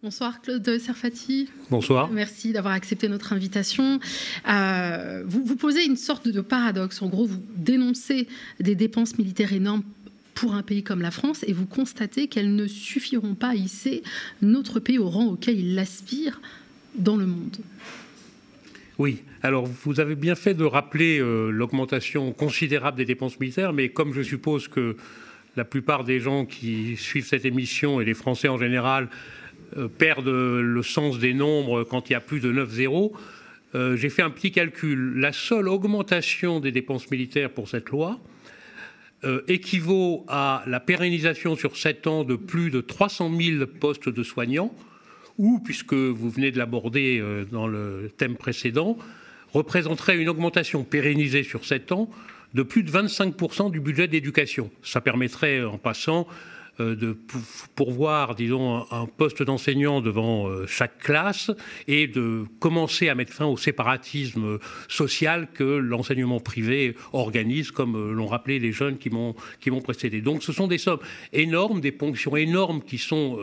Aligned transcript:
Bonsoir 0.00 0.40
Claude 0.40 0.78
Serfati. 0.78 1.48
Bonsoir. 1.70 2.08
Merci 2.08 2.52
d'avoir 2.52 2.74
accepté 2.74 3.08
notre 3.08 3.32
invitation. 3.32 3.98
Euh, 4.48 5.24
vous, 5.26 5.44
vous 5.44 5.56
posez 5.56 5.84
une 5.84 5.96
sorte 5.96 6.28
de 6.28 6.40
paradoxe. 6.40 7.02
En 7.02 7.08
gros, 7.08 7.26
vous 7.26 7.42
dénoncez 7.56 8.28
des 8.60 8.76
dépenses 8.76 9.18
militaires 9.18 9.52
énormes 9.52 9.82
pour 10.36 10.54
un 10.54 10.62
pays 10.62 10.84
comme 10.84 11.02
la 11.02 11.10
France 11.10 11.44
et 11.48 11.52
vous 11.52 11.66
constatez 11.66 12.28
qu'elles 12.28 12.54
ne 12.54 12.68
suffiront 12.68 13.34
pas 13.34 13.48
à 13.48 13.54
hisser 13.56 14.04
notre 14.40 14.78
pays 14.78 15.00
au 15.00 15.08
rang 15.08 15.26
auquel 15.26 15.58
il 15.58 15.76
aspire 15.80 16.40
dans 16.94 17.16
le 17.16 17.26
monde. 17.26 17.56
Oui, 18.98 19.22
alors 19.42 19.66
vous 19.66 19.98
avez 19.98 20.14
bien 20.14 20.36
fait 20.36 20.54
de 20.54 20.64
rappeler 20.64 21.18
euh, 21.18 21.50
l'augmentation 21.50 22.30
considérable 22.30 22.98
des 22.98 23.04
dépenses 23.04 23.40
militaires, 23.40 23.72
mais 23.72 23.88
comme 23.88 24.12
je 24.12 24.22
suppose 24.22 24.68
que 24.68 24.96
la 25.56 25.64
plupart 25.64 26.04
des 26.04 26.20
gens 26.20 26.46
qui 26.46 26.96
suivent 26.96 27.26
cette 27.26 27.44
émission 27.44 28.00
et 28.00 28.04
les 28.04 28.14
Français 28.14 28.46
en 28.46 28.58
général 28.58 29.08
perdent 29.98 30.28
le 30.28 30.82
sens 30.82 31.18
des 31.18 31.34
nombres 31.34 31.84
quand 31.84 32.10
il 32.10 32.12
y 32.12 32.16
a 32.16 32.20
plus 32.20 32.40
de 32.40 32.50
9 32.50 32.70
zéros, 32.70 33.12
euh, 33.74 33.96
j'ai 33.96 34.08
fait 34.08 34.22
un 34.22 34.30
petit 34.30 34.50
calcul. 34.50 35.18
La 35.18 35.32
seule 35.32 35.68
augmentation 35.68 36.60
des 36.60 36.72
dépenses 36.72 37.10
militaires 37.10 37.50
pour 37.50 37.68
cette 37.68 37.90
loi 37.90 38.18
euh, 39.24 39.42
équivaut 39.48 40.24
à 40.28 40.62
la 40.66 40.80
pérennisation 40.80 41.56
sur 41.56 41.76
7 41.76 42.06
ans 42.06 42.24
de 42.24 42.36
plus 42.36 42.70
de 42.70 42.80
300 42.80 43.30
000 43.36 43.66
postes 43.66 44.08
de 44.08 44.22
soignants, 44.22 44.72
ou, 45.36 45.60
puisque 45.60 45.94
vous 45.94 46.30
venez 46.30 46.50
de 46.50 46.58
l'aborder 46.58 47.22
dans 47.52 47.68
le 47.68 48.10
thème 48.16 48.36
précédent, 48.36 48.98
représenterait 49.52 50.18
une 50.18 50.28
augmentation 50.28 50.82
pérennisée 50.82 51.44
sur 51.44 51.64
7 51.64 51.92
ans 51.92 52.10
de 52.54 52.62
plus 52.62 52.82
de 52.82 52.90
25% 52.90 53.70
du 53.70 53.78
budget 53.78 54.08
d'éducation. 54.08 54.70
Ça 54.82 55.00
permettrait, 55.00 55.62
en 55.62 55.78
passant, 55.78 56.26
euh, 56.26 56.57
de 56.78 57.16
pourvoir, 57.74 58.34
disons, 58.34 58.84
un 58.90 59.06
poste 59.06 59.42
d'enseignant 59.42 60.00
devant 60.00 60.48
euh, 60.48 60.66
chaque 60.66 60.98
classe 60.98 61.50
et 61.86 62.06
de 62.06 62.44
commencer 62.60 63.08
à 63.08 63.14
mettre 63.14 63.32
fin 63.32 63.46
au 63.46 63.56
séparatisme 63.56 64.58
social 64.88 65.48
que 65.52 65.64
l'enseignement 65.64 66.40
privé 66.40 66.94
organise, 67.12 67.70
comme 67.70 67.96
euh, 67.96 68.12
l'ont 68.12 68.26
rappelé 68.26 68.58
les 68.58 68.72
jeunes 68.72 68.98
qui 68.98 69.10
m'ont 69.10 69.34
précédé. 69.82 70.20
Donc, 70.20 70.42
ce 70.42 70.52
sont 70.52 70.66
des 70.66 70.78
sommes 70.78 71.00
énormes, 71.32 71.80
des 71.80 71.92
ponctions 71.92 72.36
énormes 72.36 72.82
qui 72.82 72.98
sont 72.98 73.38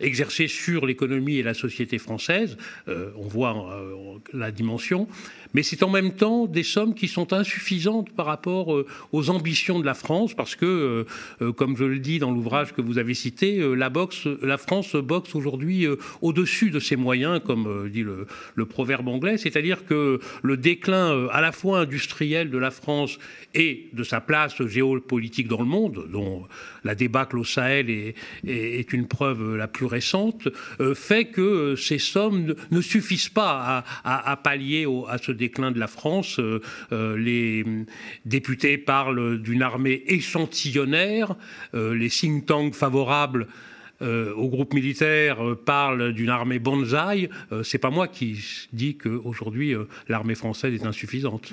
exercées 0.00 0.48
sur 0.48 0.86
l'économie 0.86 1.36
et 1.36 1.42
la 1.42 1.54
société 1.54 1.98
française. 1.98 2.56
on 2.86 3.28
voit 3.28 3.80
la 4.32 4.50
dimension, 4.50 5.08
mais 5.54 5.62
c'est 5.62 5.82
en 5.82 5.88
même 5.88 6.12
temps 6.12 6.46
des 6.46 6.62
sommes 6.62 6.94
qui 6.94 7.08
sont 7.08 7.32
insuffisantes 7.32 8.10
par 8.10 8.26
rapport 8.26 8.74
aux 9.12 9.30
ambitions 9.30 9.78
de 9.80 9.86
la 9.86 9.94
France, 9.94 10.34
parce 10.34 10.54
que, 10.54 11.06
comme 11.56 11.76
je 11.76 11.84
le 11.84 11.98
dis 11.98 12.18
dans 12.18 12.30
l'ouvrage 12.30 12.69
que 12.72 12.80
vous 12.80 12.98
avez 12.98 13.14
cité, 13.14 13.58
euh, 13.58 13.74
la, 13.74 13.90
boxe, 13.90 14.26
la 14.42 14.58
France 14.58 14.94
boxe 14.96 15.34
aujourd'hui 15.34 15.86
euh, 15.86 15.96
au-dessus 16.20 16.70
de 16.70 16.78
ses 16.78 16.96
moyens, 16.96 17.40
comme 17.44 17.66
euh, 17.66 17.88
dit 17.88 18.02
le, 18.02 18.26
proverbe 18.66 19.08
anglais, 19.08 19.36
c'est-à-dire 19.38 19.84
que 19.84 20.20
le 20.42 20.56
déclin 20.56 21.26
à 21.32 21.40
la 21.40 21.50
fois 21.50 21.80
industriel 21.80 22.50
de 22.50 22.58
la 22.58 22.70
France 22.70 23.18
et 23.54 23.88
de 23.92 24.04
sa 24.04 24.20
place 24.20 24.64
géopolitique 24.66 25.48
dans 25.48 25.60
le 25.60 25.66
monde, 25.66 26.04
dont 26.12 26.46
la 26.84 26.94
débâcle 26.94 27.38
au 27.38 27.44
Sahel 27.44 27.90
est, 28.46 28.92
une 28.92 29.08
preuve 29.08 29.56
la 29.56 29.66
plus 29.66 29.86
récente, 29.86 30.48
fait 30.94 31.24
que 31.24 31.74
ces 31.74 31.98
sommes 31.98 32.54
ne, 32.70 32.80
suffisent 32.80 33.30
pas 33.30 33.84
à, 34.04 34.30
à, 34.30 34.36
pallier 34.36 34.86
à 35.08 35.18
ce 35.18 35.32
déclin 35.32 35.72
de 35.72 35.80
la 35.80 35.88
France. 35.88 36.38
les 36.92 37.64
députés 38.24 38.78
parlent 38.78 39.40
d'une 39.40 39.62
armée 39.62 40.04
échantillonnaire, 40.06 41.34
les 41.74 42.08
think 42.08 42.46
tanks 42.46 42.59
favorable 42.72 43.46
euh, 44.02 44.32
au 44.34 44.48
groupe 44.48 44.72
militaire 44.72 45.46
euh, 45.46 45.54
parle 45.54 46.14
d'une 46.14 46.30
armée 46.30 46.58
bonsaï, 46.58 47.28
euh, 47.52 47.62
c'est 47.62 47.76
pas 47.76 47.90
moi 47.90 48.08
qui 48.08 48.38
dis 48.72 48.96
qu'aujourd'hui 48.96 49.74
l'armée 50.08 50.34
française 50.34 50.72
est 50.72 50.86
insuffisante. 50.86 51.52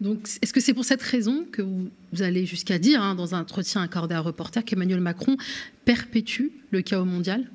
Donc, 0.00 0.28
est-ce 0.42 0.52
que 0.52 0.60
c'est 0.60 0.74
pour 0.74 0.84
cette 0.84 1.02
raison 1.02 1.46
que 1.52 1.62
vous, 1.62 1.90
allez 2.20 2.46
jusqu'à 2.46 2.78
dire, 2.78 3.00
hein, 3.00 3.14
dans 3.14 3.36
un 3.36 3.42
entretien 3.42 3.80
accordé 3.80 4.16
à 4.16 4.18
un 4.18 4.22
reporter, 4.22 4.64
qu'Emmanuel 4.64 5.00
Macron 5.00 5.36
perpétue 5.84 6.46
le 6.72 6.82
chaos 6.82 7.04
mondial? 7.04 7.48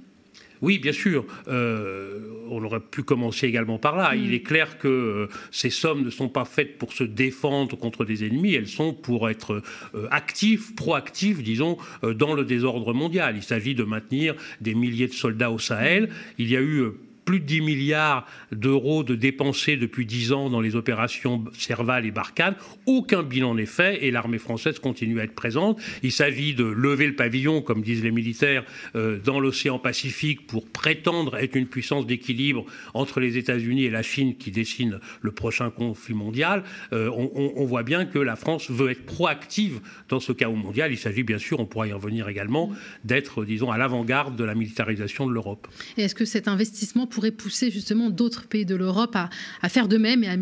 Oui, 0.62 0.80
bien 0.80 0.92
sûr. 0.92 1.26
Euh, 1.48 2.20
on 2.50 2.64
aurait 2.64 2.80
pu 2.80 3.04
commencer 3.04 3.48
également 3.48 3.78
par 3.78 3.96
là. 3.96 4.16
Il 4.16 4.30
mm. 4.30 4.34
est 4.34 4.42
clair 4.42 4.78
que 4.78 4.88
euh, 4.88 5.28
ces 5.52 5.70
sommes 5.70 6.04
ne 6.04 6.10
sont 6.10 6.30
pas 6.30 6.46
faites 6.46 6.78
pour 6.78 6.94
se 6.94 7.04
défendre 7.04 7.78
contre 7.78 8.06
des 8.06 8.26
ennemis, 8.26 8.54
elles 8.54 8.68
sont 8.68 8.94
pour 8.94 9.30
être 9.30 9.62
euh, 9.96 10.08
actives, 10.12 10.74
proactives, 10.76 11.44
disons, 11.44 11.78
dans 12.04 12.34
le 12.34 12.46
désordre 12.46 12.94
mondial. 12.94 13.36
Il 13.36 13.44
s'agit 13.44 13.76
de 13.76 13.84
maintenir 13.84 14.36
des 14.62 14.76
milliers 14.76 15.08
de 15.08 15.14
soldats 15.14 15.52
au 15.52 15.60
Sahel. 15.60 16.10
Il 16.38 16.50
y 16.50 16.58
a 16.58 16.62
eu 16.62 16.92
plus 17.26 17.40
de 17.40 17.46
10 17.46 17.62
milliards 17.62 18.26
d'euros 18.52 19.04
de 19.04 19.16
dépensés 19.16 19.78
depuis 19.78 20.06
10 20.06 20.32
ans 20.34 20.50
dans 20.50 20.62
les 20.62 20.76
opérations 20.76 21.44
Serval 21.58 22.06
et 22.06 22.12
Barkhane. 22.12 22.56
Aucun 22.86 23.24
bilan 23.24 23.56
n'est 23.56 23.66
fait 23.66 24.04
et 24.06 24.12
l'armée 24.12 24.40
française 24.40 24.80
continue 24.80 25.20
à 25.20 25.24
être 25.24 25.36
présente. 25.36 25.80
Il 26.02 26.12
s'agit 26.12 26.54
de 26.54 26.64
lever 26.64 27.08
le 27.08 27.16
pavillon, 27.16 27.62
comme 27.62 27.82
disent 27.82 28.04
les 28.04 28.12
militaires, 28.12 28.64
euh, 28.96 29.20
dans 29.20 29.40
l'océan 29.40 29.80
Pacifique 29.80 30.48
pour 30.48 30.66
prétendre 30.68 31.36
être 31.38 31.56
une 31.56 31.68
puissance 31.68 32.06
d'équilibre 32.06 32.66
entre 32.94 33.20
les 33.20 33.38
États-Unis 33.38 33.86
et 33.86 33.90
la 33.90 34.04
Chine 34.04 34.36
qui 34.36 34.52
dessine 34.52 35.00
le 35.22 35.32
prochain 35.32 35.70
conflit 35.70 36.14
mondial. 36.14 36.64
Euh, 36.92 37.10
on, 37.14 37.66
voit 37.66 37.84
bien 37.84 38.06
que 38.06 38.20
la 38.20 38.36
France 38.36 38.70
veut 38.70 38.92
être 38.92 39.06
proactive 39.06 39.80
dans 40.10 40.20
ce 40.20 40.32
chaos 40.32 40.56
mondial. 40.56 40.92
Il 40.92 40.98
s'agit 40.98 41.24
bien 41.24 41.38
sûr, 41.38 41.60
on 41.60 41.66
pourra 41.66 41.88
y 41.88 41.94
revenir 41.94 42.28
également, 42.28 42.72
d'être, 43.04 43.46
disons, 43.46 43.72
à 43.72 43.78
l'avant-garde 43.78 44.36
de 44.36 44.44
la 44.44 44.56
militarisation 44.56 45.28
de 45.28 45.34
l'Europe. 45.34 45.68
Est-ce 45.98 46.16
que 46.16 46.26
cet 46.26 46.48
investissement 46.48 47.08
pourrait 47.14 47.32
pousser 47.32 47.72
justement 47.72 48.10
d'autres 48.10 48.48
pays 48.48 48.66
de 48.66 48.76
l'Europe 48.76 49.16
à, 49.16 49.70
faire 49.70 49.88
de 49.88 49.98
même 49.98 50.24
et 50.24 50.30
à, 50.30 50.36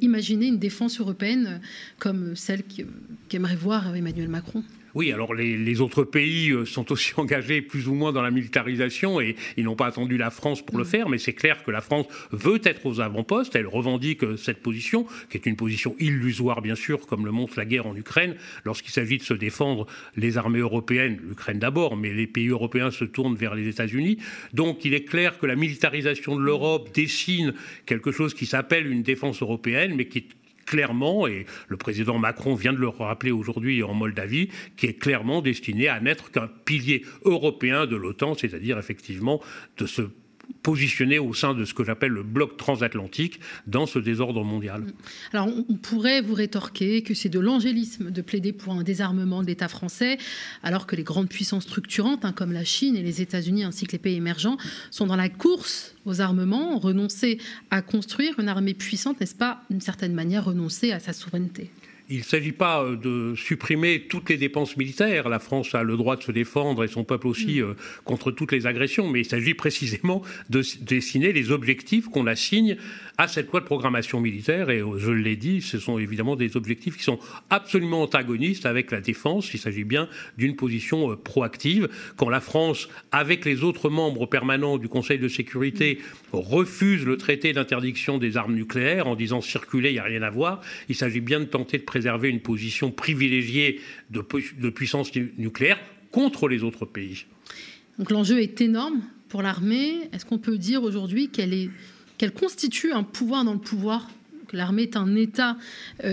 imaginer 0.00 0.46
une 0.46 0.58
défense 0.58 1.00
européenne 1.00 1.60
comme 1.98 2.36
celle 2.36 2.62
qu'aimerait 3.28 3.56
voir 3.56 3.94
Emmanuel 3.94 4.28
Macron 4.28 4.62
oui, 4.94 5.12
alors 5.12 5.34
les, 5.34 5.80
autres 5.80 6.04
pays 6.04 6.50
euh, 6.50 6.64
sont 6.64 6.90
aussi 6.92 7.12
engagés 7.16 7.62
plus 7.62 7.88
ou 7.88 7.94
moins 7.94 8.12
dans 8.12 8.22
la 8.22 8.30
militarisation 8.30 9.20
et 9.20 9.36
ils 9.56 9.64
n'ont 9.64 9.76
pas 9.76 9.86
attendu 9.86 10.16
la 10.16 10.30
France 10.30 10.64
pour 10.64 10.78
le 10.78 10.84
mm. 10.84 10.88
faire, 10.88 11.08
mais 11.08 11.18
c'est 11.18 11.34
clair 11.34 11.62
que 11.62 11.70
la 11.70 11.80
France 11.80 12.06
veut 12.32 12.60
être 12.64 12.86
aux 12.86 13.00
avant-postes, 13.00 13.54
elle 13.54 13.66
revendique 13.66 14.24
euh, 14.24 14.36
cette 14.36 14.62
position, 14.62 15.06
qui 15.30 15.36
est 15.36 15.46
une 15.46 15.56
position 15.56 15.94
illusoire 15.98 16.62
bien 16.62 16.74
sûr, 16.74 17.06
comme 17.06 17.24
le 17.24 17.32
montre 17.32 17.58
la 17.58 17.64
guerre 17.64 17.86
en 17.86 17.96
Ukraine, 17.96 18.36
lorsqu'il 18.64 18.92
s'agit 18.92 19.18
de 19.18 19.22
se 19.22 19.34
défendre 19.34 19.86
les 20.16 20.38
armées 20.38 20.60
européennes, 20.60 21.18
l'Ukraine 21.28 21.58
d'abord, 21.58 21.96
mais 21.96 22.12
les 22.12 22.26
pays 22.26 22.48
européens 22.48 22.90
se 22.90 23.04
tournent 23.04 23.36
vers 23.36 23.54
les 23.54 23.68
États-Unis. 23.68 24.18
Donc 24.52 24.84
il 24.84 24.94
est 24.94 25.04
clair 25.04 25.38
que 25.38 25.46
la 25.46 25.56
militarisation 25.56 26.36
de 26.36 26.42
l'Europe 26.42 26.94
dessine 26.94 27.54
quelque 27.86 28.12
chose 28.12 28.34
qui 28.34 28.46
s'appelle 28.46 28.86
une 28.86 29.02
défense 29.02 29.42
européenne, 29.42 29.94
mais 29.96 30.06
qui 30.06 30.26
clairement, 30.68 31.26
et 31.26 31.46
le 31.68 31.76
président 31.76 32.18
Macron 32.18 32.54
vient 32.54 32.72
de 32.72 32.78
le 32.78 32.88
rappeler 32.88 33.30
aujourd'hui 33.30 33.82
en 33.82 33.94
Moldavie, 33.94 34.50
qui 34.76 34.86
est 34.86 34.94
clairement 34.94 35.40
destiné 35.40 35.88
à 35.88 35.98
n'être 36.00 36.30
qu'un 36.30 36.48
pilier 36.64 37.04
européen 37.24 37.86
de 37.86 37.96
l'OTAN, 37.96 38.34
c'est-à-dire 38.34 38.78
effectivement 38.78 39.40
de 39.78 39.86
se 39.86 40.02
positionner 40.62 41.18
au 41.18 41.34
sein 41.34 41.54
de 41.54 41.64
ce 41.64 41.74
que 41.74 41.84
j'appelle 41.84 42.12
le 42.12 42.22
bloc 42.22 42.56
transatlantique 42.56 43.40
dans 43.66 43.86
ce 43.86 43.98
désordre 43.98 44.44
mondial. 44.44 44.84
Alors 45.32 45.48
on 45.68 45.74
pourrait 45.74 46.20
vous 46.20 46.34
rétorquer 46.34 47.02
que 47.02 47.14
c'est 47.14 47.28
de 47.28 47.40
l'angélisme 47.40 48.10
de 48.10 48.22
plaider 48.22 48.52
pour 48.52 48.72
un 48.72 48.82
désarmement 48.82 49.42
de 49.42 49.46
l'État 49.46 49.68
français, 49.68 50.18
alors 50.62 50.86
que 50.86 50.96
les 50.96 51.04
grandes 51.04 51.28
puissances 51.28 51.64
structurantes, 51.64 52.24
hein, 52.24 52.32
comme 52.32 52.52
la 52.52 52.64
Chine 52.64 52.96
et 52.96 53.02
les 53.02 53.22
États-Unis 53.22 53.64
ainsi 53.64 53.86
que 53.86 53.92
les 53.92 53.98
pays 53.98 54.16
émergents, 54.16 54.56
sont 54.90 55.06
dans 55.06 55.16
la 55.16 55.28
course 55.28 55.94
aux 56.04 56.20
armements, 56.20 56.78
renoncer 56.78 57.38
à 57.70 57.82
construire 57.82 58.38
une 58.38 58.48
armée 58.48 58.74
puissante, 58.74 59.20
n'est-ce 59.20 59.34
pas 59.34 59.62
d'une 59.70 59.80
certaine 59.80 60.14
manière 60.14 60.44
renoncer 60.44 60.92
à 60.92 61.00
sa 61.00 61.12
souveraineté? 61.12 61.70
Il 62.08 62.18
ne 62.18 62.22
s'agit 62.22 62.52
pas 62.52 62.82
euh, 62.82 62.96
de 62.96 63.34
supprimer 63.36 64.06
toutes 64.08 64.30
les 64.30 64.36
dépenses 64.36 64.76
militaires. 64.76 65.28
La 65.28 65.38
France 65.38 65.74
a 65.74 65.82
le 65.82 65.96
droit 65.96 66.16
de 66.16 66.22
se 66.22 66.32
défendre 66.32 66.82
et 66.84 66.88
son 66.88 67.04
peuple 67.04 67.26
aussi 67.26 67.60
mm. 67.60 67.64
euh, 67.64 67.74
contre 68.04 68.30
toutes 68.30 68.52
les 68.52 68.66
agressions, 68.66 69.08
mais 69.08 69.20
il 69.20 69.24
s'agit 69.26 69.54
précisément 69.54 70.22
de 70.48 70.62
dessiner 70.80 71.32
les 71.32 71.50
objectifs 71.50 72.08
qu'on 72.08 72.26
assigne 72.26 72.76
à 73.18 73.28
cette 73.28 73.50
loi 73.50 73.60
de 73.60 73.66
programmation 73.66 74.20
militaire. 74.20 74.70
Et 74.70 74.80
euh, 74.80 74.98
je 74.98 75.10
l'ai 75.10 75.36
dit, 75.36 75.60
ce 75.60 75.78
sont 75.78 75.98
évidemment 75.98 76.36
des 76.36 76.56
objectifs 76.56 76.96
qui 76.96 77.02
sont 77.02 77.18
absolument 77.50 78.02
antagonistes 78.02 78.64
avec 78.64 78.90
la 78.90 79.00
défense. 79.00 79.52
Il 79.52 79.60
s'agit 79.60 79.84
bien 79.84 80.08
d'une 80.38 80.56
position 80.56 81.14
proactive. 81.16 81.88
Quand 82.16 82.30
la 82.30 82.40
France, 82.40 82.88
avec 83.12 83.44
les 83.44 83.64
autres 83.64 83.90
membres 83.90 84.26
permanents 84.26 84.78
du 84.78 84.88
Conseil 84.88 85.18
de 85.18 85.28
sécurité, 85.28 85.98
refuse 86.32 87.04
le 87.04 87.16
traité 87.16 87.52
d'interdiction 87.52 88.16
des 88.18 88.36
armes 88.36 88.54
nucléaires 88.54 89.08
en 89.08 89.14
disant 89.14 89.40
circuler, 89.40 89.90
il 89.90 89.94
n'y 89.94 89.98
a 89.98 90.04
rien 90.04 90.22
à 90.22 90.30
voir, 90.30 90.60
il 90.88 90.94
s'agit 90.94 91.20
bien 91.20 91.40
de 91.40 91.44
tenter 91.44 91.76
de 91.78 91.82
préserver 91.82 91.97
une 92.06 92.40
position 92.40 92.90
privilégiée 92.90 93.80
de, 94.10 94.24
de 94.58 94.70
puissance 94.70 95.14
nucléaire 95.36 95.78
contre 96.10 96.48
les 96.48 96.62
autres 96.62 96.86
pays. 96.86 97.26
Donc 97.98 98.10
l'enjeu 98.10 98.40
est 98.40 98.60
énorme 98.60 99.02
pour 99.28 99.42
l'armée. 99.42 100.08
Est-ce 100.12 100.24
qu'on 100.24 100.38
peut 100.38 100.58
dire 100.58 100.82
aujourd'hui 100.82 101.28
qu'elle 101.28 101.52
est 101.52 101.70
qu'elle 102.16 102.32
constitue 102.32 102.92
un 102.92 103.04
pouvoir 103.04 103.44
dans 103.44 103.52
le 103.52 103.60
pouvoir? 103.60 104.10
L'armée 104.56 104.82
est 104.82 104.96
un 104.96 105.14
État 105.16 105.56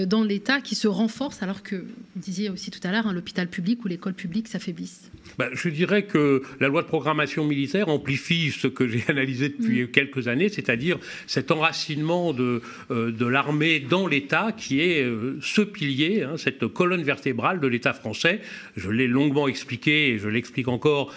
dans 0.06 0.24
l'État 0.24 0.62
qui 0.62 0.76
se 0.76 0.88
renforce 0.88 1.42
alors 1.44 1.64
que, 1.64 1.76
vous 1.76 2.22
disiez 2.22 2.50
aussi 2.50 2.72
tout 2.72 2.80
à 2.84 2.92
l'heure, 2.92 3.08
hein, 3.08 3.14
l'hôpital 3.14 3.48
public 3.48 3.84
ou 3.86 3.88
l'école 3.88 4.14
publique 4.14 4.48
s'affaiblissent 4.48 5.12
ben, 5.38 5.50
Je 5.54 5.70
dirais 5.70 6.04
que 6.04 6.44
la 6.60 6.68
loi 6.68 6.82
de 6.82 6.88
programmation 6.88 7.46
militaire 7.46 7.90
amplifie 7.90 8.52
ce 8.52 8.68
que 8.68 8.88
j'ai 8.88 9.04
analysé 9.10 9.50
depuis 9.50 9.84
mm. 9.84 9.88
quelques 9.88 10.28
années, 10.28 10.50
c'est-à-dire 10.50 10.98
cet 11.28 11.52
enracinement 11.52 12.34
de, 12.34 12.62
de 12.90 13.26
l'armée 13.26 13.80
dans 13.80 14.08
l'État 14.08 14.52
qui 14.52 14.82
est 14.82 15.06
ce 15.42 15.62
pilier, 15.62 16.24
hein, 16.24 16.38
cette 16.38 16.68
colonne 16.68 17.04
vertébrale 17.04 17.60
de 17.60 17.68
l'État 17.68 17.94
français. 17.94 18.42
Je 18.76 18.90
l'ai 18.90 19.08
longuement 19.08 19.48
expliqué 19.48 20.10
et 20.10 20.20
je 20.20 20.30
l'explique 20.30 20.68
encore 20.68 21.14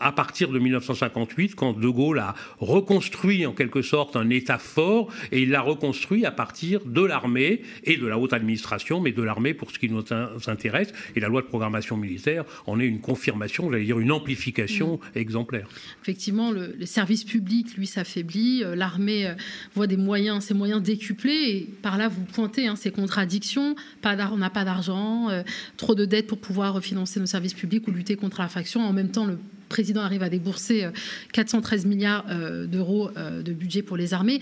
à 0.00 0.12
partir 0.12 0.50
de 0.50 0.58
1958, 0.58 1.54
quand 1.54 1.78
De 1.78 1.88
Gaulle 1.88 2.18
a 2.18 2.34
reconstruit 2.58 3.46
en 3.46 3.52
quelque 3.52 3.82
sorte 3.82 4.16
un 4.16 4.30
État 4.30 4.58
fort, 4.58 5.08
et 5.32 5.42
il 5.42 5.50
l'a 5.50 5.60
reconstruit 5.60 6.24
à 6.24 6.30
partir 6.30 6.57
de 6.84 7.02
l'armée 7.02 7.62
et 7.84 7.96
de 7.96 8.06
la 8.06 8.18
haute 8.18 8.32
administration, 8.32 9.00
mais 9.00 9.12
de 9.12 9.22
l'armée 9.22 9.54
pour 9.54 9.70
ce 9.70 9.78
qui 9.78 9.88
nous 9.88 10.02
intéresse. 10.46 10.92
Et 11.16 11.20
la 11.20 11.28
loi 11.28 11.42
de 11.42 11.46
programmation 11.46 11.96
militaire 11.96 12.44
en 12.66 12.80
est 12.80 12.86
une 12.86 13.00
confirmation, 13.00 13.70
j'allais 13.70 13.84
dire 13.84 13.98
une 13.98 14.12
amplification 14.12 14.96
mmh. 14.96 15.18
exemplaire. 15.18 15.68
Effectivement, 16.02 16.50
le, 16.50 16.74
service 16.86 17.24
public, 17.24 17.76
lui, 17.76 17.86
s'affaiblit. 17.86 18.62
Euh, 18.64 18.74
l'armée 18.74 19.26
euh, 19.26 19.34
voit 19.74 19.86
des 19.86 19.96
moyens, 19.96 20.44
ses 20.44 20.54
moyens 20.54 20.82
décuplés. 20.82 21.48
Et 21.48 21.68
par 21.82 21.98
là, 21.98 22.08
vous 22.08 22.24
pointez 22.24 22.66
hein, 22.66 22.76
ces 22.76 22.90
contradictions. 22.90 23.74
Pas 24.02 24.16
on 24.32 24.38
n'a 24.38 24.50
pas 24.50 24.64
d'argent, 24.64 25.28
euh, 25.30 25.42
trop 25.76 25.94
de 25.94 26.04
dettes 26.04 26.26
pour 26.26 26.38
pouvoir 26.38 26.74
refinancer 26.74 27.20
nos 27.20 27.26
services 27.26 27.54
publics 27.54 27.86
ou 27.86 27.92
lutter 27.92 28.16
contre 28.16 28.40
la 28.40 28.48
faction. 28.48 28.80
En 28.80 28.92
même 28.92 29.10
temps, 29.10 29.26
le 29.26 29.38
président 29.68 30.00
arrive 30.00 30.22
à 30.22 30.28
débourser 30.28 30.86
413 31.32 31.84
euh, 31.84 31.88
milliards 31.88 32.24
euh, 32.28 32.66
d'euros 32.66 33.10
euh, 33.16 33.42
de 33.42 33.52
budget 33.52 33.82
pour 33.82 33.96
les 33.96 34.14
armées. 34.14 34.40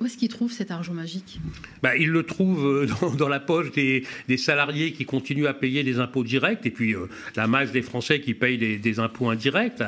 Où 0.00 0.06
est-ce 0.06 0.16
qu'il 0.16 0.28
trouve 0.28 0.52
cet 0.52 0.70
argent 0.70 0.94
magique? 0.94 1.40
Bah, 1.82 1.96
Il 1.96 2.10
le 2.10 2.22
trouve 2.22 2.86
dans, 3.18 3.28
la 3.28 3.40
poche 3.40 3.72
des, 3.72 4.04
salariés 4.36 4.92
qui 4.92 5.04
continuent 5.04 5.46
à 5.46 5.54
payer 5.54 5.82
des 5.82 5.98
impôts 5.98 6.24
directs 6.24 6.64
et 6.64 6.70
puis 6.70 6.94
la 7.36 7.46
masse 7.46 7.72
des 7.72 7.82
Français 7.82 8.20
qui 8.20 8.34
payent 8.34 8.58
des, 8.58 9.00
impôts 9.00 9.30
indirects. 9.30 9.82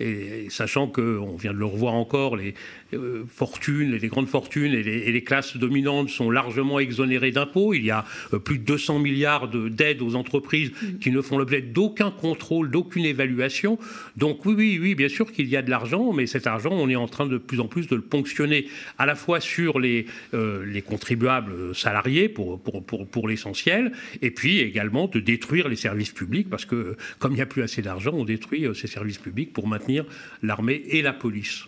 et, 0.00 0.46
sachant 0.50 0.86
qu'on 0.86 1.36
vient 1.36 1.52
de 1.52 1.58
le 1.58 1.64
revoir 1.64 1.94
encore, 1.94 2.36
les, 2.36 2.54
euh, 2.94 3.24
fortunes, 3.28 3.92
les 3.92 4.08
grandes 4.08 4.28
fortunes 4.28 4.72
et 4.72 4.82
les, 4.82 5.24
classes 5.24 5.56
dominantes 5.56 6.10
sont 6.10 6.30
largement 6.30 6.78
exonérées 6.78 7.30
d'impôts. 7.30 7.74
Il 7.74 7.84
y 7.84 7.90
a 7.90 8.04
euh, 8.32 8.38
plus 8.38 8.58
de 8.58 8.64
200 8.64 8.98
milliards 8.98 9.48
d'aides 9.48 10.02
aux 10.02 10.14
entreprises 10.14 10.70
mm. 10.70 10.98
qui 10.98 11.10
ne 11.10 11.20
font 11.20 11.38
l'objet 11.38 11.60
d'aucun 11.60 12.10
contrôle, 12.10 12.70
d'aucune 12.70 13.04
évaluation. 13.04 13.78
Donc 14.16 14.44
oui, 14.46 14.54
oui, 14.56 14.78
oui, 14.80 14.94
bien 14.94 15.08
sûr 15.08 15.32
qu'il 15.32 15.48
y 15.48 15.56
a 15.56 15.62
de 15.62 15.70
l'argent, 15.70 16.12
mais 16.12 16.26
cet 16.26 16.46
argent, 16.46 16.70
on 16.70 16.88
est 16.88 16.96
en 16.96 17.08
train 17.08 17.26
de 17.26 17.38
plus 17.38 17.60
en 17.60 17.66
plus 17.66 17.88
de 17.88 17.96
le 17.96 18.02
ponctionner 18.02 18.68
à 18.98 19.06
la 19.06 19.16
fois 19.16 19.40
sur 19.40 19.80
les, 19.80 20.06
euh, 20.34 20.64
les 20.64 20.82
contribuables 20.82 21.74
salariés 21.74 22.28
pour, 22.28 22.60
pour, 22.60 23.28
l'essentiel, 23.28 23.92
et 24.22 24.30
puis 24.30 24.60
également 24.60 25.08
de 25.08 25.18
détruire 25.18 25.68
les 25.68 25.76
services 25.76 26.12
publics, 26.12 26.48
parce 26.48 26.64
que 26.64 26.96
comme 27.18 27.32
il 27.32 27.36
n'y 27.36 27.42
a 27.42 27.46
plus 27.46 27.62
assez 27.62 27.82
d'argent, 27.82 28.12
on 28.14 28.24
détruit 28.24 28.66
ces 28.74 28.86
services 28.86 29.18
publics 29.18 29.52
pour 29.52 29.66
maintenir 29.66 30.04
l'armée 30.42 30.82
et 30.88 31.02
la 31.02 31.12
police. 31.12 31.64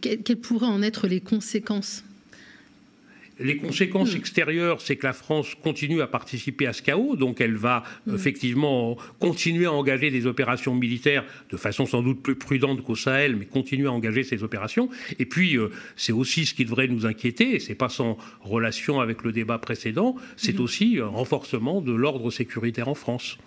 Quelles 0.00 0.40
pourraient 0.40 0.66
en 0.66 0.82
être 0.82 1.08
les 1.08 1.20
conséquences? 1.20 2.04
Les 3.38 3.56
conséquences 3.56 4.14
hmm. 4.14 4.18
extérieures, 4.18 4.80
c'est 4.80 4.96
que 4.96 5.06
la 5.06 5.12
France 5.12 5.54
continue 5.62 6.00
à 6.00 6.06
participer 6.06 6.66
à 6.66 6.72
ce 6.72 6.82
chaos, 6.82 7.16
donc 7.16 7.40
elle 7.40 7.56
va 7.56 7.82
hmm. 8.06 8.14
effectivement 8.14 8.96
continuer 9.18 9.66
à 9.66 9.72
engager 9.72 10.10
des 10.10 10.26
opérations 10.26 10.74
militaires 10.74 11.24
de 11.50 11.56
façon 11.56 11.86
sans 11.86 12.02
doute 12.02 12.22
plus 12.22 12.36
prudente 12.36 12.82
qu'au 12.82 12.96
Sahel, 12.96 13.36
mais 13.36 13.46
continuer 13.46 13.86
à 13.86 13.92
engager 13.92 14.22
ces 14.22 14.42
opérations. 14.42 14.88
Et 15.18 15.26
puis, 15.26 15.56
euh, 15.56 15.70
c'est 15.96 16.12
aussi 16.12 16.46
ce 16.46 16.54
qui 16.54 16.64
devrait 16.64 16.88
nous 16.88 17.06
inquiéter, 17.06 17.56
et 17.56 17.58
c'est 17.58 17.74
pas 17.74 17.88
sans 17.88 18.16
relation 18.40 19.00
avec 19.00 19.22
le 19.24 19.32
débat 19.32 19.58
précédent, 19.58 20.16
c'est 20.36 20.58
hmm. 20.58 20.62
aussi 20.62 20.98
un 21.00 21.06
renforcement 21.06 21.80
de 21.80 21.92
l'ordre 21.92 22.30
sécuritaire 22.30 22.88
en 22.88 22.94
France. 22.94 23.38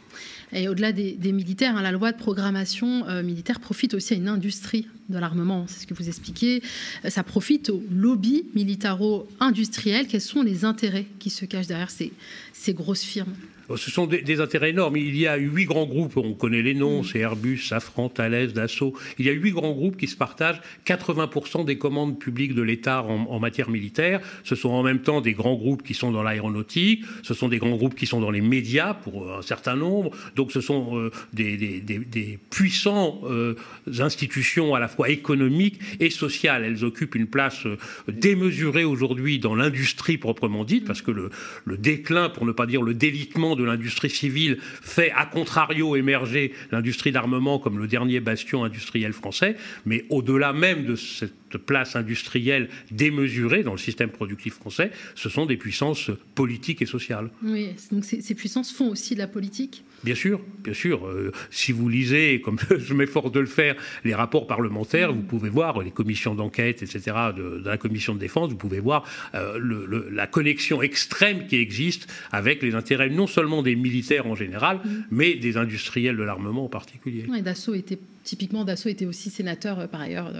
Et 0.54 0.68
au-delà 0.68 0.92
des, 0.92 1.32
militaires, 1.32 1.76
hein, 1.76 1.82
la 1.82 1.92
loi 1.92 2.12
de 2.12 2.18
programmation 2.18 3.08
euh, 3.08 3.24
militaire 3.24 3.60
profite 3.60 3.94
aussi 3.94 4.14
à 4.14 4.18
une 4.18 4.30
industrie 4.30 4.88
de 5.10 5.18
l'armement, 5.18 5.66
c'est 5.68 5.82
ce 5.82 5.88
que 5.88 5.94
vous 5.94 6.08
expliquez. 6.08 6.62
Euh, 7.06 7.10
ça 7.10 7.24
profite 7.24 7.70
au 7.70 7.84
lobby 7.92 8.46
militaro-industriel. 8.56 10.08
Quels 10.08 10.22
sont 10.22 10.42
les 10.42 10.66
intérêts 10.66 11.06
qui 11.20 11.30
se 11.30 11.46
cachent 11.46 11.68
derrière 11.68 11.92
ces 11.92 12.74
grosses 12.74 13.04
firmes? 13.04 13.34
Ce 13.76 13.92
sont 13.92 14.08
des, 14.08 14.40
intérêts 14.40 14.70
énormes. 14.70 14.98
Il 14.98 15.18
y 15.18 15.28
a 15.28 15.36
huit 15.36 15.66
grands 15.66 15.86
groupes, 15.86 16.16
on 16.18 16.34
connaît 16.34 16.62
les 16.62 16.74
noms, 16.74 17.02
mm. 17.02 17.06
c'est 17.06 17.20
Airbus, 17.20 17.58
Safran, 17.58 18.10
Thales, 18.10 18.54
Dassault. 18.54 18.94
Il 19.20 19.26
y 19.26 19.30
a 19.30 19.34
huit 19.34 19.52
grands 19.52 19.74
groupes 19.74 19.98
qui 19.98 20.08
se 20.08 20.16
partagent 20.16 20.62
80% 20.86 21.66
des 21.66 21.78
commandes 21.78 22.20
publiques 22.20 22.54
de 22.54 22.62
l'État 22.62 23.04
en, 23.04 23.40
matière 23.40 23.70
militaire. 23.70 24.22
Ce 24.44 24.56
sont 24.56 24.70
en 24.70 24.84
même 24.84 25.02
temps 25.02 25.22
des 25.22 25.34
grands 25.34 25.56
groupes 25.56 25.84
qui 25.84 25.94
sont 25.94 26.12
dans 26.12 26.24
l'aéronautique, 26.24 27.04
ce 27.24 27.34
sont 27.34 27.50
des 27.50 27.58
grands 27.58 27.76
groupes 27.76 27.96
qui 27.96 28.06
sont 28.06 28.22
dans 28.22 28.32
les 28.32 28.42
médias 28.42 28.94
pour 28.94 29.34
un 29.34 29.42
certain 29.42 29.76
nombre. 29.76 30.12
Donc 30.36 30.52
ce 30.52 30.62
sont 30.62 30.98
euh, 30.98 31.12
des, 31.34 31.58
des, 31.58 32.40
puissants 32.50 33.22
euh, 33.26 33.56
institutions 34.00 34.76
à 34.76 34.80
la 34.80 34.88
fois 34.88 35.10
économiques 35.10 35.80
et 36.00 36.10
sociales. 36.10 36.64
Elles 36.64 36.86
occupent 36.86 37.16
une 37.16 37.28
place 37.28 37.66
euh, 37.66 37.78
démesurée 38.08 38.86
aujourd'hui 38.86 39.40
dans 39.40 39.56
l'industrie 39.56 40.18
proprement 40.18 40.64
dite, 40.64 40.86
parce 40.86 41.02
que 41.02 41.12
le, 41.12 41.30
le 41.66 41.78
déclin, 41.78 42.30
pour 42.30 42.46
ne 42.46 42.52
pas 42.52 42.66
dire 42.66 42.82
le 42.82 42.94
délitement 42.94 43.57
de 43.58 43.64
l'industrie 43.64 44.10
civile 44.10 44.58
fait, 44.62 45.12
à 45.12 45.26
contrario, 45.26 45.96
émerger 45.96 46.54
l'industrie 46.72 47.12
d'armement 47.12 47.60
comme 47.60 47.80
le 47.80 47.88
dernier 47.88 48.20
bastion 48.20 48.64
industriel 48.64 49.14
français. 49.14 49.58
Mais 49.86 50.06
au-delà 50.10 50.54
même 50.54 50.86
de 50.86 50.96
cette 50.96 51.47
place 51.56 51.96
industrielle 51.96 52.70
démesurée 52.92 53.64
dans 53.64 53.72
le 53.72 53.78
système 53.78 54.10
productif 54.10 54.56
français, 54.56 54.92
ce 55.16 55.30
sont 55.30 55.46
des 55.46 55.58
puissances 55.58 56.12
politiques 56.36 56.82
et 56.82 56.86
sociales. 56.86 57.30
Oui, 57.44 57.70
donc 57.92 58.04
ces, 58.04 58.36
puissances 58.36 58.74
font 58.74 58.90
aussi 58.90 59.14
de 59.14 59.20
la 59.20 59.28
politique? 59.28 59.84
Bien 60.04 60.16
sûr, 60.16 60.42
bien 60.64 60.74
sûr. 60.74 61.08
Euh, 61.08 61.32
si 61.50 61.72
vous 61.72 61.90
lisez, 61.90 62.42
comme 62.42 62.58
je 62.78 62.94
m'efforce 62.94 63.32
de 63.32 63.40
le 63.40 63.46
faire, 63.46 63.76
les 64.04 64.14
rapports 64.14 64.48
parlementaires, 64.48 65.14
vous 65.14 65.22
pouvez 65.22 65.50
voir 65.50 65.82
les 65.82 65.92
commissions 65.92 66.36
d'enquête, 66.36 66.84
etc., 66.84 67.16
de, 67.36 67.62
la 67.66 67.78
commission 67.78 68.14
de 68.14 68.20
défense, 68.20 68.50
vous 68.50 68.58
pouvez 68.58 68.80
voir 68.80 69.06
euh, 69.34 69.58
le, 69.58 70.10
la 70.12 70.28
connexion 70.28 70.82
extrême 70.82 71.48
qui 71.48 71.56
existe 71.56 72.08
avec 72.32 72.62
les 72.62 72.76
intérêts 72.76 73.10
non 73.10 73.28
seulement 73.28 73.64
des 73.64 73.76
militaires 73.76 74.28
en 74.28 74.36
général, 74.36 74.78
mm. 74.78 74.90
mais 75.12 75.36
des 75.36 75.58
industriels 75.58 76.18
de 76.18 76.24
l'armement 76.24 76.66
en 76.66 76.70
particulier. 76.70 77.26
Oui, 77.30 77.42
Dassault 77.42 77.74
était, 77.74 78.00
typiquement, 78.24 78.64
Dassault 78.66 78.90
était 78.90 79.06
aussi 79.06 79.30
sénateur 79.30 79.80
euh, 79.80 79.88
par 79.88 80.02
ailleurs 80.02 80.32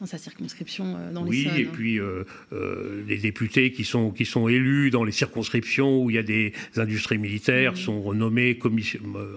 dans 0.00 0.06
sa 0.06 0.18
circonscription 0.18 0.96
euh, 0.96 1.12
dans 1.12 1.24
les 1.24 1.30
Oui, 1.30 1.48
et 1.56 1.64
puis 1.64 1.98
euh, 1.98 2.24
euh, 2.52 3.02
les 3.08 3.16
députés 3.18 3.72
qui 3.72 3.84
sont, 3.84 4.10
qui 4.10 4.24
sont 4.24 4.48
élus 4.48 4.90
dans 4.90 5.04
les 5.04 5.12
circonscriptions 5.12 6.02
où 6.02 6.10
il 6.10 6.16
y 6.16 6.18
a 6.18 6.22
des 6.22 6.52
industries 6.76 7.18
militaires 7.18 7.76
sont 7.76 8.12
nommés 8.12 8.58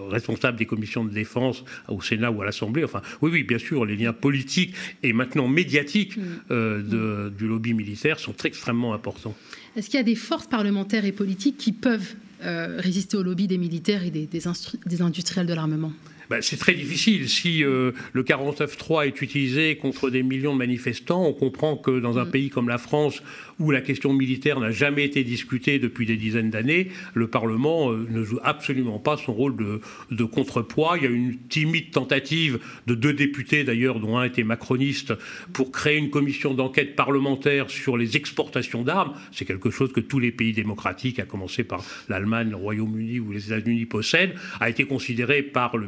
responsables 0.10 0.58
des 0.58 0.66
commissions 0.66 1.06
de 1.06 1.12
défense 1.12 1.64
au 1.88 2.02
Sénat 2.02 2.32
ou 2.32 2.42
à 2.42 2.46
l'Assemblée. 2.46 2.84
Enfin, 2.84 3.02
oui, 3.22 3.32
oui, 3.32 3.44
bien 3.44 3.58
sûr, 3.58 3.86
les 3.86 3.96
liens 3.96 4.14
politiques 4.14 4.74
et 5.04 5.14
maintenant 5.14 5.48
médiatiques 5.48 6.18
de, 6.50 7.32
du 7.38 7.48
lobby 7.48 7.74
militaire 7.74 8.20
sont 8.20 8.36
extrêmement 8.44 8.94
importants. 8.94 9.36
Est-ce 9.76 9.90
qu'il 9.90 9.98
y 9.98 10.02
a 10.02 10.04
des 10.04 10.16
forces 10.16 10.48
parlementaires 10.48 11.06
et 11.06 11.12
politiques 11.12 11.58
qui 11.58 11.72
peuvent 11.72 12.16
résister 12.42 13.18
au 13.18 13.24
lobby 13.24 13.48
des 13.48 13.58
militaires 13.58 14.04
et 14.04 14.12
des, 14.12 14.28
des 14.28 15.02
industriels 15.02 15.48
de 15.48 15.54
l'armement? 15.54 15.94
Ben, 16.30 16.42
c'est 16.42 16.58
très 16.58 16.76
difficile. 16.76 17.28
Si 17.28 17.64
euh, 17.64 17.92
le 18.14 18.24
49.3 18.24 19.08
est 19.08 19.22
utilisé 19.22 19.76
contre 19.78 20.10
des 20.10 20.22
millions 20.22 20.54
de 20.54 20.60
manifestants, 20.60 21.26
on 21.26 21.34
comprend 21.34 21.76
que 21.76 22.00
dans 22.00 22.20
un 22.20 22.26
mm. 22.26 22.32
pays 22.32 22.50
comme 22.50 22.70
la 22.70 22.78
France, 22.78 23.24
où 23.60 23.72
la 23.72 23.82
question 23.82 24.14
militaire 24.14 24.60
n'a 24.60 24.72
jamais 24.72 25.04
été 25.04 25.24
discutée 25.24 25.80
depuis 25.80 26.06
des 26.06 26.16
dizaines 26.16 26.50
d'années, 26.50 26.90
le 27.14 27.28
Parlement 27.28 27.92
euh, 27.92 28.08
ne 28.10 28.24
joue 28.24 28.40
absolument 28.44 29.00
pas 29.00 29.18
son 29.18 29.34
rôle 29.34 29.56
de, 29.58 29.82
de, 30.12 30.24
contrepoids. 30.24 30.98
Il 30.98 31.04
y 31.04 31.08
a 31.08 31.10
une 31.10 31.38
timide 31.50 31.92
tentative 31.92 32.60
de 32.88 32.96
deux 32.96 33.14
députés, 33.14 33.64
d'ailleurs, 33.64 34.00
dont 34.00 34.18
un 34.18 34.24
était 34.24 34.44
macroniste, 34.44 35.14
pour 35.52 35.72
créer 35.72 35.98
une 35.98 36.10
commission 36.10 36.54
d'enquête 36.54 36.96
parlementaire 36.96 37.70
sur 37.70 37.98
les 37.98 38.16
exportations 38.16 38.84
d'armes. 38.84 39.14
C'est 39.32 39.46
quelque 39.46 39.72
chose 39.72 39.92
que 39.92 40.00
tous 40.00 40.20
les 40.20 40.32
pays 40.32 40.54
démocratiques, 40.54 41.20
à 41.20 41.26
commencer 41.26 41.64
par 41.64 41.84
l'Allemagne, 42.08 42.52
le 42.52 42.56
Royaume-Uni 42.56 43.20
ou 43.20 43.32
les 43.32 43.48
États-Unis, 43.48 43.86
possèdent, 43.86 44.36
a 44.60 44.70
été 44.70 44.86
considéré 44.86 45.44
par 45.44 45.76
le 45.76 45.88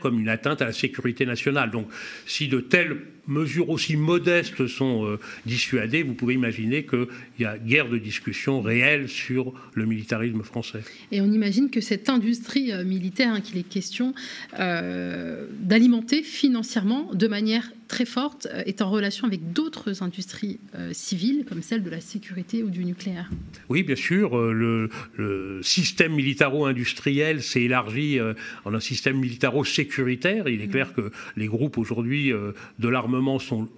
comme 0.00 0.20
une 0.20 0.28
atteinte 0.28 0.62
à 0.62 0.66
la 0.66 0.72
sécurité 0.72 1.26
nationale. 1.26 1.70
Donc 1.70 1.88
si 2.26 2.48
de 2.48 2.60
telles 2.60 2.96
mesures 3.26 3.70
aussi 3.70 3.96
modestes 3.96 4.66
sont 4.66 5.06
euh, 5.06 5.18
dissuadées, 5.46 6.02
vous 6.02 6.14
pouvez 6.14 6.34
imaginer 6.34 6.84
qu'il 6.84 7.06
y 7.38 7.44
a 7.44 7.58
guerre 7.58 7.88
de 7.88 7.98
discussion 7.98 8.60
réelle 8.60 9.08
sur 9.08 9.52
le 9.74 9.86
militarisme 9.86 10.42
français. 10.42 10.80
Et 11.10 11.20
on 11.20 11.30
imagine 11.30 11.70
que 11.70 11.80
cette 11.80 12.08
industrie 12.08 12.72
euh, 12.72 12.84
militaire 12.84 13.32
hein, 13.32 13.40
qu'il 13.40 13.58
est 13.58 13.68
question 13.68 14.14
euh, 14.58 15.46
d'alimenter 15.60 16.22
financièrement 16.22 17.10
de 17.14 17.28
manière 17.28 17.70
très 17.88 18.04
forte 18.06 18.48
est 18.64 18.80
en 18.80 18.90
relation 18.90 19.26
avec 19.26 19.52
d'autres 19.52 20.02
industries 20.02 20.58
civiles 20.92 21.44
comme 21.46 21.60
celle 21.60 21.82
de 21.82 21.90
la 21.90 22.00
sécurité 22.00 22.62
ou 22.62 22.70
du 22.70 22.86
nucléaire. 22.86 23.30
Oui, 23.68 23.82
bien 23.82 23.96
sûr. 23.96 24.34
Le, 24.34 24.88
système 25.60 26.14
militaro-industriel 26.14 27.42
s'est 27.42 27.64
élargi 27.64 28.18
en 28.64 28.72
un 28.72 28.80
système 28.80 29.18
militaro-sécuritaire. 29.18 30.48
Il 30.48 30.62
est 30.62 30.68
mm. 30.68 30.70
clair 30.70 30.94
que 30.94 31.10
les 31.36 31.48
groupes 31.48 31.76
aujourd'hui 31.76 32.32
de 32.32 32.88
l'armée 32.88 33.11
sont 33.38 33.68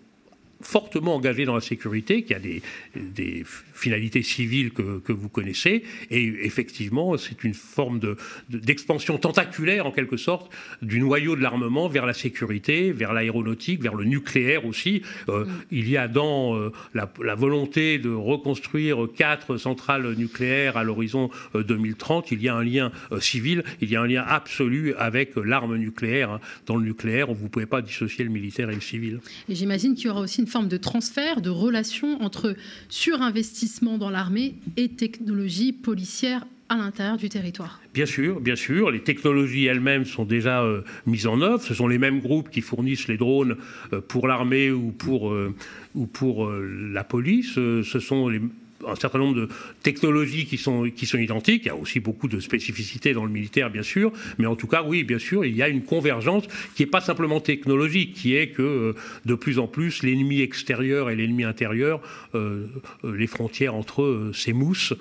fortement 0.64 1.14
engagé 1.14 1.44
dans 1.44 1.54
la 1.54 1.60
sécurité, 1.60 2.22
qui 2.22 2.34
a 2.34 2.38
des, 2.38 2.62
des 2.96 3.44
finalités 3.74 4.22
civiles 4.22 4.72
que, 4.72 4.98
que, 4.98 5.12
vous 5.12 5.28
connaissez. 5.28 5.84
Et 6.10 6.24
effectivement, 6.42 7.16
c'est 7.16 7.44
une 7.44 7.54
forme 7.54 8.00
d'expansion 8.48 9.14
de, 9.14 9.20
tentaculaire, 9.20 9.86
en 9.86 9.90
quelque 9.90 10.16
sorte, 10.16 10.50
du 10.82 11.00
noyau 11.00 11.36
de 11.36 11.42
l'armement 11.42 11.88
vers 11.88 12.06
la 12.06 12.14
sécurité, 12.14 12.92
vers 12.92 13.12
l'aéronautique, 13.12 13.82
vers 13.82 13.94
le 13.94 14.04
nucléaire 14.04 14.64
aussi. 14.64 15.02
Euh, 15.28 15.44
mm. 15.44 15.48
Il 15.70 15.90
y 15.90 15.96
a 15.96 16.08
dans 16.08 16.56
euh, 16.56 16.72
la, 16.94 17.12
la, 17.22 17.34
volonté 17.34 17.98
de 17.98 18.10
reconstruire 18.10 19.08
quatre 19.14 19.56
centrales 19.56 20.14
nucléaires 20.14 20.76
à 20.76 20.84
l'horizon 20.84 21.30
2030, 21.54 22.30
il 22.30 22.42
y 22.42 22.48
a 22.48 22.54
un 22.54 22.64
lien 22.64 22.90
civil, 23.20 23.64
il 23.80 23.90
y 23.90 23.96
a 23.96 24.00
un 24.00 24.06
lien 24.06 24.24
absolu 24.26 24.94
avec 24.94 25.32
l'arme 25.36 25.76
nucléaire. 25.76 26.30
Hein. 26.30 26.40
Dans 26.66 26.76
le 26.76 26.84
nucléaire, 26.84 27.32
vous 27.32 27.44
ne 27.44 27.48
pouvez 27.48 27.66
pas 27.66 27.82
dissocier 27.82 28.24
le 28.24 28.30
militaire 28.30 28.70
et 28.70 28.74
le 28.74 28.80
civil. 28.80 29.20
Et 29.48 29.54
j'imagine 29.54 29.94
qu'il 29.94 30.06
y 30.06 30.10
aura 30.10 30.20
aussi 30.20 30.40
une 30.40 30.46
forme 30.54 30.68
de 30.68 30.76
transfert, 30.76 31.40
de 31.40 31.50
relation 31.50 32.22
entre 32.22 32.54
surinvestissement 32.88 33.98
dans 33.98 34.08
l'armée 34.08 34.54
et 34.76 34.88
technologie 34.88 35.72
policière 35.72 36.46
à 36.68 36.76
l'intérieur 36.76 37.16
du 37.16 37.28
territoire. 37.28 37.80
Bien 37.92 38.06
sûr, 38.06 38.40
bien 38.40 38.54
sûr. 38.54 38.92
Les 38.92 39.00
technologies 39.00 39.64
elles-mêmes 39.64 40.04
sont 40.04 40.24
déjà 40.24 40.62
euh, 40.62 40.82
mises 41.06 41.26
en 41.26 41.40
œuvre. 41.40 41.60
Ce 41.60 41.74
sont 41.74 41.88
les 41.88 41.98
mêmes 41.98 42.20
groupes 42.20 42.50
qui 42.50 42.60
fournissent 42.60 43.08
les 43.08 43.16
drones 43.16 43.56
euh, 43.92 44.00
pour 44.00 44.28
l'armée 44.28 44.70
ou 44.70 44.92
pour, 44.92 45.32
euh, 45.32 45.56
ou 45.96 46.06
pour 46.06 46.48
la 46.48 47.02
police. 47.02 47.54
ce 47.54 47.98
sont 47.98 48.28
les 48.28 48.40
un 48.86 48.96
certain 48.96 49.18
nombre 49.18 49.36
de 49.36 49.48
technologies 49.82 50.46
qui 50.46 50.58
sont, 50.58 50.90
qui 50.90 51.06
sont 51.06 51.18
identiques. 51.18 51.62
Il 51.64 51.68
y 51.68 51.70
a 51.70 51.76
aussi 51.76 52.00
beaucoup 52.00 52.28
de 52.28 52.40
spécificités 52.40 53.12
dans 53.12 53.24
le 53.24 53.30
militaire, 53.30 53.70
bien 53.70 53.82
sûr. 53.82 54.12
Mais 54.38 54.46
en 54.46 54.56
tout 54.56 54.66
cas, 54.66 54.82
oui, 54.82 55.04
bien 55.04 55.18
sûr, 55.18 55.44
il 55.44 55.56
y 55.56 55.62
a 55.62 55.68
une 55.68 55.82
convergence 55.82 56.44
qui 56.74 56.82
n'est 56.82 56.90
pas 56.90 57.00
simplement 57.00 57.40
technologique, 57.40 58.14
qui 58.14 58.34
est 58.34 58.48
que 58.48 58.62
euh, 58.62 58.92
de 59.24 59.34
plus 59.34 59.58
en 59.58 59.66
plus, 59.66 60.02
l'ennemi 60.02 60.40
extérieur 60.40 61.10
et 61.10 61.16
l'ennemi 61.16 61.44
intérieur, 61.44 62.00
euh, 62.34 62.66
euh, 63.04 63.16
les 63.16 63.26
frontières 63.26 63.74
entre 63.74 64.02
eux 64.02 64.32
s'émoussent 64.34 64.94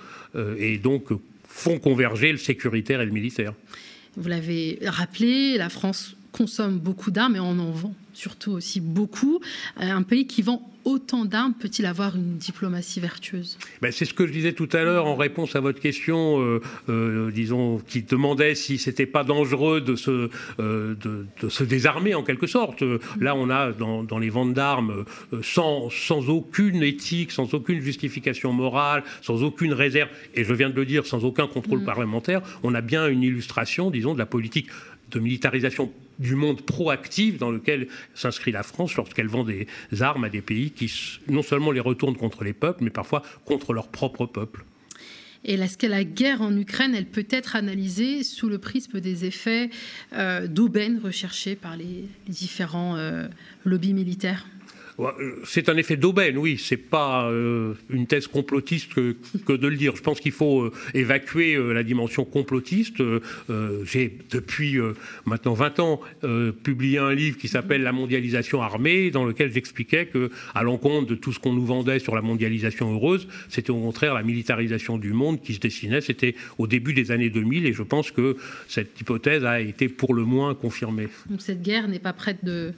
et 0.57 0.79
donc 0.79 1.09
font 1.47 1.77
converger 1.77 2.31
le 2.31 2.39
sécuritaire 2.39 3.01
et 3.01 3.05
le 3.05 3.11
militaire. 3.11 3.53
Vous 4.17 4.27
l'avez 4.27 4.79
rappelé, 4.83 5.57
la 5.57 5.69
France 5.69 6.15
consomme 6.31 6.79
beaucoup 6.79 7.11
d'armes 7.11 7.35
et 7.35 7.39
on 7.39 7.59
en 7.59 7.71
vend 7.71 7.93
surtout 8.13 8.51
aussi 8.51 8.79
beaucoup. 8.81 9.39
Un 9.77 10.03
pays 10.03 10.27
qui 10.27 10.41
vend 10.41 10.73
autant 10.85 11.25
d'armes 11.25 11.53
peut-il 11.53 11.85
avoir 11.85 12.15
une 12.15 12.37
diplomatie 12.37 12.99
vertueuse? 12.99 13.57
Ben, 13.81 13.91
C'est 13.91 14.05
ce 14.05 14.13
que 14.13 14.27
je 14.27 14.31
disais 14.31 14.53
tout 14.53 14.69
à 14.73 14.83
l'heure 14.83 15.05
en 15.05 15.15
réponse 15.15 15.55
à 15.55 15.59
votre 15.59 15.79
question, 15.79 16.41
euh, 16.41 16.61
euh, 16.89 17.31
disons, 17.31 17.79
qui 17.87 18.03
demandait 18.03 18.55
si 18.55 18.77
c'était 18.77 19.05
pas 19.05 19.23
dangereux 19.23 19.81
de 19.81 19.95
se, 19.95 20.29
euh, 20.59 20.95
de, 20.95 21.49
se 21.49 21.63
désarmer 21.63 22.15
en 22.15 22.23
quelque 22.23 22.47
sorte. 22.47 22.83
Là, 23.19 23.35
on 23.35 23.49
a 23.49 23.71
dans, 23.71 24.03
dans 24.03 24.19
les 24.19 24.29
ventes 24.29 24.53
d'armes, 24.53 25.05
sans, 25.41 25.89
sans 25.89 26.29
aucune 26.29 26.83
éthique, 26.83 27.31
sans 27.31 27.53
aucune 27.53 27.81
justification 27.81 28.53
morale, 28.53 29.03
sans 29.21 29.43
aucune 29.43 29.73
réserve, 29.73 30.09
et 30.35 30.43
je 30.43 30.53
viens 30.53 30.69
de 30.69 30.75
le 30.75 30.85
dire, 30.85 31.05
sans 31.05 31.23
aucun 31.23 31.47
contrôle 31.47 31.79
mm. 31.79 31.85
parlementaire, 31.85 32.41
on 32.63 32.73
a 32.73 32.81
bien 32.81 33.07
une 33.07 33.23
illustration, 33.23 33.91
disons, 33.91 34.13
de 34.13 34.19
la 34.19 34.25
politique 34.25 34.67
militarisation 35.19 35.91
du 36.19 36.35
monde 36.35 36.61
proactif 36.61 37.37
dans 37.37 37.51
lequel 37.51 37.87
s'inscrit 38.13 38.51
la 38.51 38.63
France 38.63 38.95
lorsqu'elle 38.95 39.27
vend 39.27 39.43
des 39.43 39.67
armes 39.99 40.23
à 40.23 40.29
des 40.29 40.41
pays 40.41 40.71
qui 40.71 40.91
non 41.27 41.41
seulement 41.41 41.71
les 41.71 41.79
retournent 41.79 42.17
contre 42.17 42.43
les 42.43 42.53
peuples, 42.53 42.83
mais 42.83 42.89
parfois 42.89 43.23
contre 43.45 43.73
leur 43.73 43.87
propre 43.87 44.25
peuple. 44.25 44.65
Et 45.45 45.55
est-ce 45.55 45.77
que 45.77 45.87
la 45.87 46.03
guerre 46.03 46.41
en 46.41 46.55
Ukraine, 46.55 46.95
elle 46.95 47.05
peut 47.05 47.27
être 47.29 47.55
analysée 47.55 48.23
sous 48.23 48.47
le 48.47 48.59
prisme 48.59 49.01
des 49.01 49.25
effets 49.25 49.69
euh, 50.13 50.47
d'aubaine 50.47 50.99
recherchés 51.03 51.55
par 51.55 51.75
les, 51.75 52.05
différents 52.27 52.95
euh, 52.95 53.27
lobbies 53.65 53.93
militaires? 53.93 54.45
C'est 55.45 55.69
un 55.69 55.77
effet 55.77 55.97
d'aubaine, 55.97 56.37
oui. 56.37 56.57
C'est 56.57 56.77
pas 56.77 57.29
euh, 57.29 57.73
une 57.89 58.07
thèse 58.07 58.27
complotiste 58.27 58.93
que, 58.93 59.15
de 59.53 59.67
le 59.67 59.75
dire. 59.75 59.95
Je 59.95 60.01
pense 60.01 60.19
qu'il 60.19 60.31
faut 60.31 60.61
euh, 60.61 60.71
évacuer 60.93 61.55
euh, 61.55 61.73
la 61.73 61.83
dimension 61.83 62.25
complotiste. 62.25 63.01
J'ai 63.85 64.17
depuis 64.29 64.77
maintenant 65.25 65.53
20 65.53 65.79
ans 65.79 66.01
publié 66.63 66.97
un 66.97 67.13
livre 67.13 67.37
qui 67.37 67.47
s'appelle 67.47 67.83
La 67.83 67.91
mondialisation 67.91 68.61
armée, 68.61 69.11
dans 69.11 69.25
lequel 69.25 69.51
j'expliquais 69.51 70.05
que, 70.05 70.31
à 70.53 70.63
l'encontre 70.63 71.07
de 71.07 71.15
tout 71.15 71.31
ce 71.33 71.39
qu'on 71.39 71.53
nous 71.53 71.65
vendait 71.65 71.99
sur 71.99 72.15
la 72.15 72.21
mondialisation 72.21 72.93
heureuse, 72.93 73.27
c'était 73.49 73.71
au 73.71 73.79
contraire 73.79 74.13
la 74.13 74.23
militarisation 74.23 74.97
du 74.97 75.13
monde 75.13 75.41
qui 75.41 75.53
se 75.53 75.59
dessinait. 75.59 76.01
C'était 76.01 76.35
au 76.57 76.67
début 76.67 76.93
des 76.93 77.11
années 77.11 77.29
2000, 77.29 77.65
et 77.65 77.73
je 77.73 77.83
pense 77.83 78.11
que 78.11 78.37
cette 78.67 78.99
hypothèse 78.99 79.45
a 79.45 79.59
été 79.59 79.89
pour 79.89 80.13
le 80.13 80.23
moins 80.23 80.55
confirmée. 80.55 81.09
Cette 81.39 81.61
guerre 81.61 81.87
n'est 81.87 81.99
pas 81.99 82.13
prête 82.13 82.43
de 82.43 82.73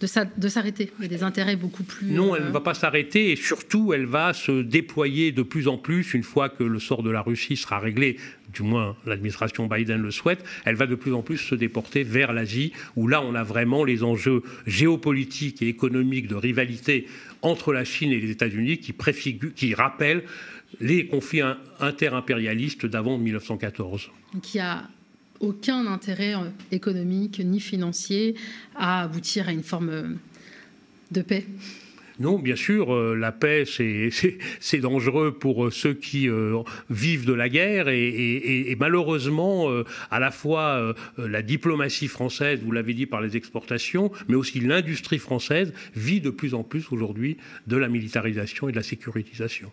de 0.00 0.48
s'arrêter. 0.48 0.90
Il 0.98 1.02
y 1.02 1.04
a 1.04 1.08
des 1.08 1.22
intérêts 1.22 1.56
beaucoup 1.56 1.82
plus. 1.82 2.06
Non, 2.06 2.34
elle 2.34 2.44
ne 2.44 2.48
euh, 2.48 2.52
va 2.52 2.60
pas 2.60 2.74
s'arrêter 2.74 3.32
et 3.32 3.36
surtout, 3.36 3.92
elle 3.92 4.06
va 4.06 4.32
se 4.32 4.62
déployer 4.62 5.30
de 5.32 5.42
plus 5.42 5.68
en 5.68 5.76
plus 5.76 6.14
une 6.14 6.22
fois 6.22 6.48
que 6.48 6.64
le 6.64 6.78
sort 6.78 7.02
de 7.02 7.10
la 7.10 7.20
Russie 7.20 7.56
sera 7.56 7.78
réglé. 7.78 8.16
Du 8.52 8.62
moins, 8.62 8.96
l'administration 9.06 9.66
Biden 9.66 10.00
le 10.00 10.10
souhaite. 10.10 10.44
Elle 10.64 10.74
va 10.74 10.86
de 10.86 10.94
plus 10.94 11.12
en 11.12 11.22
plus 11.22 11.36
se 11.36 11.54
déporter 11.54 12.02
vers 12.02 12.32
l'Asie, 12.32 12.72
où 12.96 13.06
là, 13.06 13.22
on 13.22 13.34
a 13.34 13.44
vraiment 13.44 13.84
les 13.84 14.02
enjeux 14.02 14.42
géopolitiques 14.66 15.62
et 15.62 15.68
économiques 15.68 16.28
de 16.28 16.34
rivalité 16.34 17.06
entre 17.42 17.72
la 17.72 17.84
Chine 17.84 18.12
et 18.12 18.20
les 18.20 18.30
États-Unis 18.30 18.78
qui, 18.78 18.94
qui 19.54 19.74
rappellent 19.74 20.24
les 20.80 21.06
conflits 21.06 21.42
interimpérialistes 21.80 22.86
d'avant 22.86 23.18
1914. 23.18 24.10
Qui 24.42 24.60
a 24.60 24.84
aucun 25.40 25.86
intérêt 25.86 26.34
euh, 26.34 26.50
économique 26.70 27.40
ni 27.44 27.60
financier 27.60 28.34
à 28.76 29.02
aboutir 29.02 29.48
à 29.48 29.52
une 29.52 29.62
forme 29.62 29.88
euh, 29.88 30.14
de 31.10 31.22
paix. 31.22 31.46
Non, 32.20 32.38
bien 32.38 32.54
sûr, 32.54 32.94
euh, 32.94 33.14
la 33.14 33.32
paix, 33.32 33.64
c'est 33.64 34.78
dangereux 34.80 35.32
pour 35.32 35.72
ceux 35.72 35.94
qui 35.94 36.28
vivent 36.90 37.24
de 37.24 37.32
la 37.32 37.48
guerre 37.48 37.88
et, 37.88 38.76
malheureusement, 38.78 39.70
à 40.10 40.20
la 40.20 40.30
fois 40.30 40.94
la 41.16 41.40
diplomatie 41.40 42.08
française, 42.08 42.60
vous 42.62 42.72
l'avez 42.72 42.92
dit 42.92 43.06
par 43.06 43.22
les 43.22 43.38
exportations, 43.38 44.12
mais 44.28 44.34
aussi 44.34 44.60
l'industrie 44.60 45.18
française 45.18 45.72
vit 45.96 46.20
de 46.20 46.28
plus 46.28 46.52
en 46.52 46.62
plus 46.62 46.92
aujourd'hui 46.92 47.38
de 47.66 47.78
la 47.78 47.88
militarisation 47.88 48.68
et 48.68 48.72
de 48.72 48.76
la 48.76 48.82
sécurisation. 48.82 49.72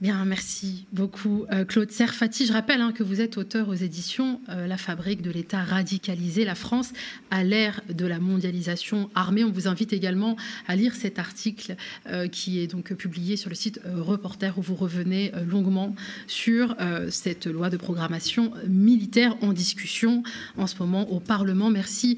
Bien, 0.00 0.24
merci 0.24 0.86
beaucoup, 0.94 1.44
euh, 1.52 1.66
Claude 1.66 1.90
Serfati. 1.90 2.46
Je 2.46 2.54
rappelle 2.54 2.80
hein, 2.80 2.90
que 2.90 3.02
vous 3.02 3.20
êtes 3.20 3.36
auteur 3.36 3.68
aux 3.68 3.74
éditions 3.74 4.40
euh, 4.48 4.66
La 4.66 4.78
fabrique 4.78 5.20
de 5.20 5.30
l'État 5.30 5.62
radicalisé, 5.62 6.46
la 6.46 6.54
France 6.54 6.94
à 7.30 7.44
l'ère 7.44 7.82
de 7.86 8.06
la 8.06 8.18
mondialisation 8.18 9.10
armée. 9.14 9.44
On 9.44 9.50
vous 9.50 9.68
invite 9.68 9.92
également 9.92 10.36
à 10.68 10.74
lire 10.74 10.94
cet 10.94 11.18
article 11.18 11.76
euh, 12.06 12.28
qui 12.28 12.60
est 12.60 12.66
donc 12.66 12.94
publié 12.94 13.36
sur 13.36 13.50
le 13.50 13.54
site 13.54 13.78
Reporter 13.84 14.56
où 14.56 14.62
vous 14.62 14.74
revenez 14.74 15.32
longuement 15.46 15.94
sur 16.26 16.74
cette 17.10 17.46
loi 17.46 17.68
de 17.68 17.76
programmation 17.76 18.52
militaire 18.66 19.36
en 19.42 19.52
discussion 19.52 20.22
en 20.56 20.66
ce 20.66 20.76
moment 20.78 21.10
au 21.10 21.20
Parlement. 21.20 21.68
Merci 21.68 22.16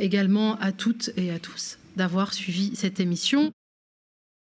également 0.00 0.56
à 0.60 0.72
toutes 0.72 1.10
et 1.16 1.30
à 1.30 1.38
tous 1.38 1.78
d'avoir 1.96 2.32
suivi 2.32 2.74
cette 2.74 3.00
émission. 3.00 3.52